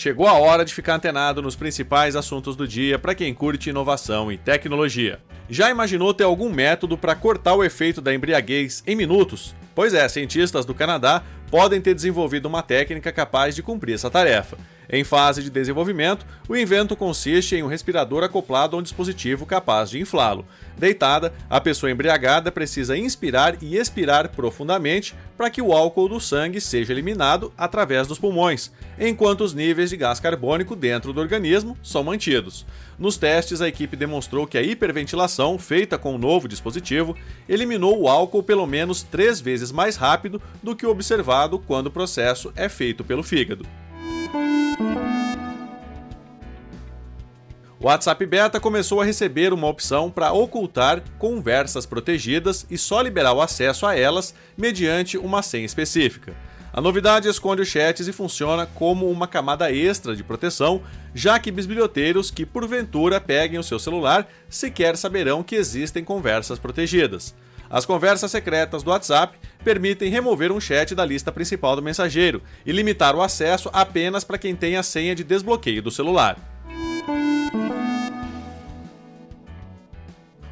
Chegou 0.02 0.26
a 0.30 0.34
hora 0.40 0.64
de 0.64 0.74
ficar 0.74 0.96
antenado 0.96 1.42
nos 1.42 1.58
principais 1.58 2.16
assuntos 2.16 2.56
do 2.56 2.66
dia 2.66 2.98
para 2.98 3.14
quem 3.14 3.34
curte 3.34 3.70
inovação 3.70 4.32
e 4.32 4.38
tecnologia. 4.38 5.20
Já 5.50 5.70
imaginou 5.70 6.14
ter 6.14 6.24
algum 6.24 6.50
método 6.50 6.98
para 6.98 7.14
cortar 7.14 7.56
o 7.56 7.66
efeito 7.66 8.00
da 8.00 8.14
embriaguez 8.14 8.82
em 8.88 8.96
minutos? 8.96 9.54
Pois 9.76 9.94
é, 9.94 10.08
cientistas 10.08 10.66
do 10.66 10.74
Canadá 10.74 11.22
podem 11.52 11.82
ter 11.82 11.94
desenvolvido 11.94 12.46
uma 12.46 12.64
técnica 12.64 13.12
capaz 13.12 13.54
de 13.54 13.62
cumprir 13.62 13.96
essa 13.96 14.10
tarefa. 14.10 14.58
Em 14.92 15.04
fase 15.04 15.44
de 15.44 15.52
desenvolvimento, 15.52 16.26
o 16.48 16.56
invento 16.56 16.96
consiste 16.96 17.56
em 17.56 17.62
um 17.62 17.68
respirador 17.68 18.24
acoplado 18.24 18.76
a 18.76 18.80
um 18.80 18.82
dispositivo 18.82 19.46
capaz 19.46 19.92
de 19.92 20.00
inflá-lo. 20.00 20.44
Deitada, 20.78 21.32
a 21.48 21.62
pessoa 21.62 21.92
embriagada 21.92 22.52
precisa 22.52 22.98
inspirar 22.98 23.62
e 23.62 23.78
expirar 23.78 24.30
profundamente 24.30 25.14
para 25.38 25.50
que 25.52 25.62
o 25.62 25.74
álcool 25.74 26.10
do 26.10 26.20
sangue 26.20 26.60
seja 26.60 26.92
eliminado 26.92 27.54
através 27.56 28.08
dos 28.08 28.18
pulmões, 28.18 28.72
enquanto 29.00 29.42
os 29.42 29.54
níveis 29.54 29.92
de 29.92 29.98
gás 29.98 30.20
carbônico 30.20 30.76
dentro 30.76 31.14
do 31.14 31.22
organismo 31.22 31.78
são 31.84 32.04
mantidos. 32.04 32.66
Nos 32.98 33.16
testes, 33.16 33.62
a 33.62 33.68
equipe 33.68 33.96
demonstrou 33.96 34.48
que 34.48 34.58
a 34.58 34.62
hiperventilação 34.64 35.60
feita 35.60 36.00
com 36.00 36.16
o 36.16 36.18
novo 36.18 36.48
dispositivo 36.48 37.16
eliminou 37.48 38.02
o 38.02 38.08
álcool 38.08 38.42
pelo 38.42 38.66
menos 38.66 39.04
três 39.04 39.40
vezes 39.40 39.72
mais 39.72 39.96
rápido 39.96 40.42
do 40.64 40.76
que 40.76 40.86
o 40.86 40.90
observado 40.90 41.60
quando 41.60 41.88
o 41.88 41.92
processo 41.92 42.52
é 42.56 42.68
feito 42.68 43.04
pelo 43.04 43.22
fígado. 43.22 43.66
O 47.82 47.88
WhatsApp 47.88 48.26
Beta 48.26 48.60
começou 48.60 49.00
a 49.00 49.06
receber 49.06 49.54
uma 49.54 49.68
opção 49.68 50.12
para 50.12 50.34
ocultar 50.34 51.02
conversas 51.18 51.86
protegidas 51.86 52.66
e 52.70 52.78
só 52.78 53.02
liberar 53.02 53.32
o 53.32 53.42
acesso 53.42 53.86
a 53.86 53.98
elas 53.98 54.36
mediante 54.58 55.18
uma 55.18 55.42
senha 55.42 55.66
específica. 55.66 56.36
A 56.74 56.82
novidade 56.82 57.30
esconde 57.30 57.62
os 57.62 57.70
chats 57.70 58.08
e 58.08 58.12
funciona 58.12 58.66
como 58.66 59.10
uma 59.10 59.28
camada 59.28 59.72
extra 59.72 60.14
de 60.14 60.24
proteção, 60.24 60.82
já 61.16 61.40
que 61.40 61.52
bisbilhoteiros 61.52 62.30
que 62.30 62.46
porventura 62.46 63.20
peguem 63.22 63.58
o 63.58 63.64
seu 63.64 63.80
celular 63.80 64.28
sequer 64.50 64.98
saberão 64.98 65.42
que 65.42 65.56
existem 65.56 66.04
conversas 66.04 66.60
protegidas. 66.60 67.34
As 67.70 67.86
conversas 67.86 68.32
secretas 68.32 68.84
do 68.84 68.90
WhatsApp 68.90 69.38
permitem 69.64 70.10
remover 70.10 70.52
um 70.52 70.60
chat 70.60 70.96
da 70.96 71.06
lista 71.06 71.32
principal 71.32 71.76
do 71.76 71.82
mensageiro 71.82 72.42
e 72.66 72.72
limitar 72.72 73.16
o 73.16 73.22
acesso 73.22 73.70
apenas 73.74 74.24
para 74.24 74.38
quem 74.38 74.56
tem 74.56 74.76
a 74.76 74.84
senha 74.84 75.14
de 75.14 75.24
desbloqueio 75.24 75.82
do 75.82 75.92
celular. 75.92 76.38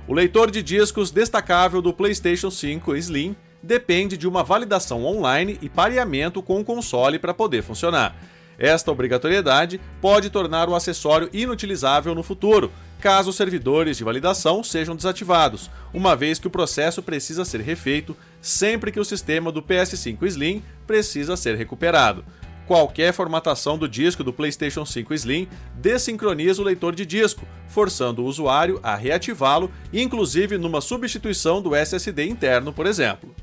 O 0.07 0.13
leitor 0.13 0.49
de 0.49 0.63
discos 0.63 1.11
destacável 1.11 1.81
do 1.81 1.93
PlayStation 1.93 2.49
5 2.49 2.95
Slim 2.95 3.35
depende 3.61 4.15
de 4.15 4.27
uma 4.27 4.43
validação 4.43 5.05
online 5.05 5.57
e 5.61 5.67
pareamento 5.67 6.41
com 6.41 6.61
o 6.61 6.63
console 6.63 7.19
para 7.19 7.33
poder 7.33 7.61
funcionar. 7.61 8.15
Esta 8.57 8.91
obrigatoriedade 8.91 9.79
pode 10.01 10.29
tornar 10.29 10.67
o 10.69 10.75
acessório 10.75 11.29
inutilizável 11.31 12.15
no 12.15 12.23
futuro, 12.23 12.71
caso 12.99 13.29
os 13.29 13.35
servidores 13.35 13.97
de 13.97 14.03
validação 14.03 14.63
sejam 14.63 14.95
desativados, 14.95 15.69
uma 15.93 16.15
vez 16.15 16.39
que 16.39 16.47
o 16.47 16.51
processo 16.51 17.03
precisa 17.03 17.45
ser 17.45 17.61
refeito 17.61 18.17
sempre 18.41 18.91
que 18.91 18.99
o 18.99 19.05
sistema 19.05 19.51
do 19.51 19.61
PS5 19.61 20.23
Slim 20.23 20.63
precisa 20.85 21.37
ser 21.37 21.55
recuperado 21.55 22.23
qualquer 22.67 23.13
formatação 23.13 23.77
do 23.77 23.87
disco 23.87 24.23
do 24.23 24.33
PlayStation 24.33 24.85
5 24.85 25.13
Slim 25.13 25.47
desincroniza 25.73 26.61
o 26.61 26.65
leitor 26.65 26.93
de 26.93 27.05
disco, 27.05 27.47
forçando 27.67 28.21
o 28.21 28.25
usuário 28.25 28.79
a 28.83 28.95
reativá-lo, 28.95 29.71
inclusive 29.91 30.57
numa 30.57 30.81
substituição 30.81 31.61
do 31.61 31.73
SSD 31.73 32.25
interno, 32.25 32.73
por 32.73 32.85
exemplo. 32.85 33.33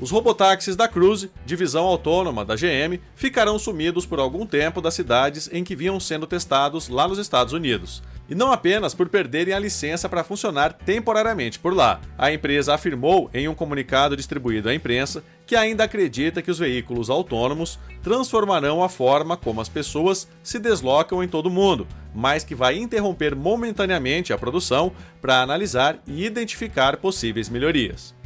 Os 0.00 0.12
robotáxis 0.12 0.76
da 0.76 0.86
Cruise, 0.86 1.28
divisão 1.44 1.84
autônoma 1.84 2.44
da 2.44 2.54
GM, 2.54 3.00
ficarão 3.16 3.58
sumidos 3.58 4.06
por 4.06 4.20
algum 4.20 4.46
tempo 4.46 4.80
das 4.80 4.94
cidades 4.94 5.50
em 5.52 5.64
que 5.64 5.74
vinham 5.74 5.98
sendo 5.98 6.24
testados 6.24 6.88
lá 6.88 7.08
nos 7.08 7.18
Estados 7.18 7.52
Unidos. 7.52 8.00
E 8.28 8.34
não 8.34 8.52
apenas 8.52 8.94
por 8.94 9.08
perderem 9.08 9.54
a 9.54 9.58
licença 9.58 10.08
para 10.08 10.22
funcionar 10.22 10.72
temporariamente 10.72 11.58
por 11.58 11.74
lá. 11.74 12.00
A 12.16 12.32
empresa 12.32 12.74
afirmou 12.74 13.28
em 13.34 13.48
um 13.48 13.54
comunicado 13.54 14.16
distribuído 14.16 14.68
à 14.68 14.74
imprensa 14.74 15.24
que 15.44 15.56
ainda 15.56 15.82
acredita 15.82 16.42
que 16.42 16.50
os 16.50 16.58
veículos 16.58 17.10
autônomos 17.10 17.78
transformarão 18.00 18.84
a 18.84 18.88
forma 18.88 19.36
como 19.36 19.60
as 19.60 19.68
pessoas 19.68 20.28
se 20.44 20.60
deslocam 20.60 21.24
em 21.24 21.28
todo 21.28 21.46
o 21.46 21.50
mundo, 21.50 21.88
mas 22.14 22.44
que 22.44 22.54
vai 22.54 22.76
interromper 22.76 23.34
momentaneamente 23.34 24.32
a 24.32 24.38
produção 24.38 24.92
para 25.20 25.40
analisar 25.40 25.98
e 26.06 26.24
identificar 26.24 26.98
possíveis 26.98 27.48
melhorias. 27.48 28.17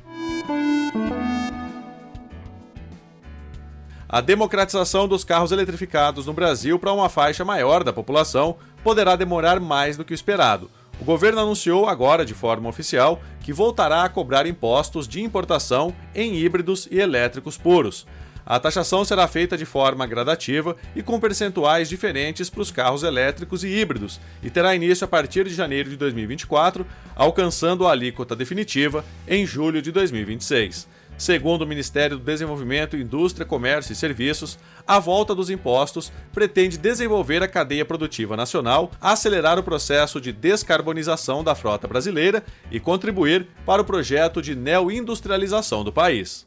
A 4.13 4.21
democratização 4.21 5.09
dos 5.09 5.25
carros 5.25 5.53
eletrificados 5.53 6.27
no 6.27 6.35
Brasil 6.35 6.79
para 6.79 6.93
uma 6.93 7.09
faixa 7.09 7.47
maior 7.47 7.83
da 7.83 7.95
população 7.95 8.59
poderá 8.85 9.17
demorar 9.17 9.59
mais 9.59 9.97
do 9.97 10.05
que 10.05 10.13
o 10.13 10.15
esperado. 10.15 10.71
O 11.01 11.05
governo 11.05 11.41
anunciou 11.41 11.89
agora, 11.89 12.23
de 12.23 12.35
forma 12.35 12.69
oficial, 12.69 13.23
que 13.41 13.55
voltará 13.55 14.05
a 14.05 14.11
cobrar 14.11 14.47
impostos 14.47 15.09
de 15.09 15.23
importação 15.23 15.95
em 16.15 16.35
híbridos 16.37 16.87
e 16.91 16.99
elétricos 17.01 17.57
puros. 17.57 18.07
A 18.45 18.61
taxação 18.61 19.03
será 19.03 19.27
feita 19.27 19.57
de 19.57 19.65
forma 19.65 20.07
gradativa 20.07 20.77
e 20.95 21.03
com 21.03 21.19
percentuais 21.19 21.89
diferentes 21.89 22.51
para 22.51 22.61
os 22.61 22.71
carros 22.71 23.05
elétricos 23.05 23.65
e 23.65 23.69
híbridos 23.69 24.21
e 24.43 24.51
terá 24.51 24.75
início 24.75 25.07
a 25.07 25.09
partir 25.09 25.49
de 25.49 25.55
janeiro 25.55 25.89
de 25.89 25.97
2024, 25.97 26.87
alcançando 27.17 27.87
a 27.87 27.93
alíquota 27.93 28.37
definitiva 28.37 29.03
em 29.27 29.47
julho 29.47 29.81
de 29.81 29.91
2026. 29.91 30.87
Segundo 31.17 31.63
o 31.63 31.67
Ministério 31.67 32.19
do 32.19 32.25
Desenvolvimento, 32.25 32.97
Indústria, 32.97 33.47
Comércio 33.47 33.93
e 33.93 33.97
Serviços, 33.97 34.59
a 34.87 34.99
volta 34.99 35.35
dos 35.35 35.51
impostos 35.51 36.13
pretende 36.33 36.77
desenvolver 36.77 37.43
a 37.43 37.49
cadeia 37.49 37.85
produtiva 37.85 38.37
nacional, 38.37 38.91
acelerar 39.01 39.59
o 39.59 39.63
processo 39.63 40.21
de 40.21 40.33
descarbonização 40.33 41.45
da 41.45 41.55
frota 41.55 41.87
brasileira 41.87 42.43
e 42.71 42.81
contribuir 42.81 43.47
para 43.65 43.83
o 43.83 43.85
projeto 43.85 44.43
de 44.43 44.57
neoindustrialização 44.57 45.85
do 45.85 45.93
país. 45.93 46.47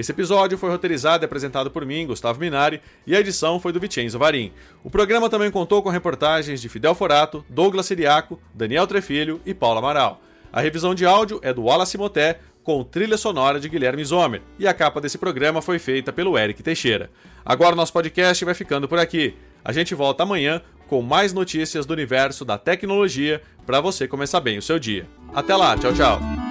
Esse 0.00 0.12
episódio 0.12 0.56
foi 0.56 0.70
roteirizado 0.70 1.22
e 1.22 1.26
apresentado 1.26 1.70
por 1.70 1.84
mim, 1.84 2.06
Gustavo 2.06 2.40
Minari, 2.40 2.80
e 3.06 3.14
a 3.14 3.20
edição 3.20 3.60
foi 3.60 3.70
do 3.70 3.78
Vicenzo 3.78 4.18
Varim. 4.18 4.50
O 4.82 4.88
programa 4.88 5.28
também 5.28 5.50
contou 5.50 5.82
com 5.82 5.90
reportagens 5.90 6.58
de 6.58 6.70
Fidel 6.70 6.94
Forato, 6.94 7.44
Douglas 7.50 7.84
Siriaco, 7.84 8.40
Daniel 8.54 8.86
Trefilho 8.86 9.42
e 9.44 9.52
Paula 9.52 9.78
Amaral. 9.78 10.22
A 10.50 10.62
revisão 10.62 10.94
de 10.94 11.04
áudio 11.04 11.38
é 11.42 11.52
do 11.52 11.64
Wallace 11.64 11.98
Moté, 11.98 12.38
com 12.64 12.82
trilha 12.82 13.18
sonora 13.18 13.60
de 13.60 13.68
Guilherme 13.68 14.02
Zomer, 14.02 14.40
e 14.58 14.66
a 14.66 14.72
capa 14.72 15.02
desse 15.02 15.18
programa 15.18 15.60
foi 15.60 15.78
feita 15.78 16.10
pelo 16.10 16.38
Eric 16.38 16.62
Teixeira. 16.62 17.10
Agora 17.44 17.76
nosso 17.76 17.92
podcast 17.92 18.42
vai 18.42 18.54
ficando 18.54 18.88
por 18.88 18.98
aqui. 18.98 19.36
A 19.62 19.70
gente 19.70 19.94
volta 19.94 20.22
amanhã 20.22 20.62
com 20.88 21.02
mais 21.02 21.34
notícias 21.34 21.84
do 21.84 21.92
universo 21.92 22.42
da 22.42 22.56
tecnologia 22.56 23.42
para 23.66 23.82
você 23.82 24.08
começar 24.08 24.40
bem 24.40 24.56
o 24.56 24.62
seu 24.62 24.78
dia. 24.78 25.06
Até 25.34 25.54
lá, 25.54 25.76
tchau, 25.76 25.92
tchau. 25.92 26.49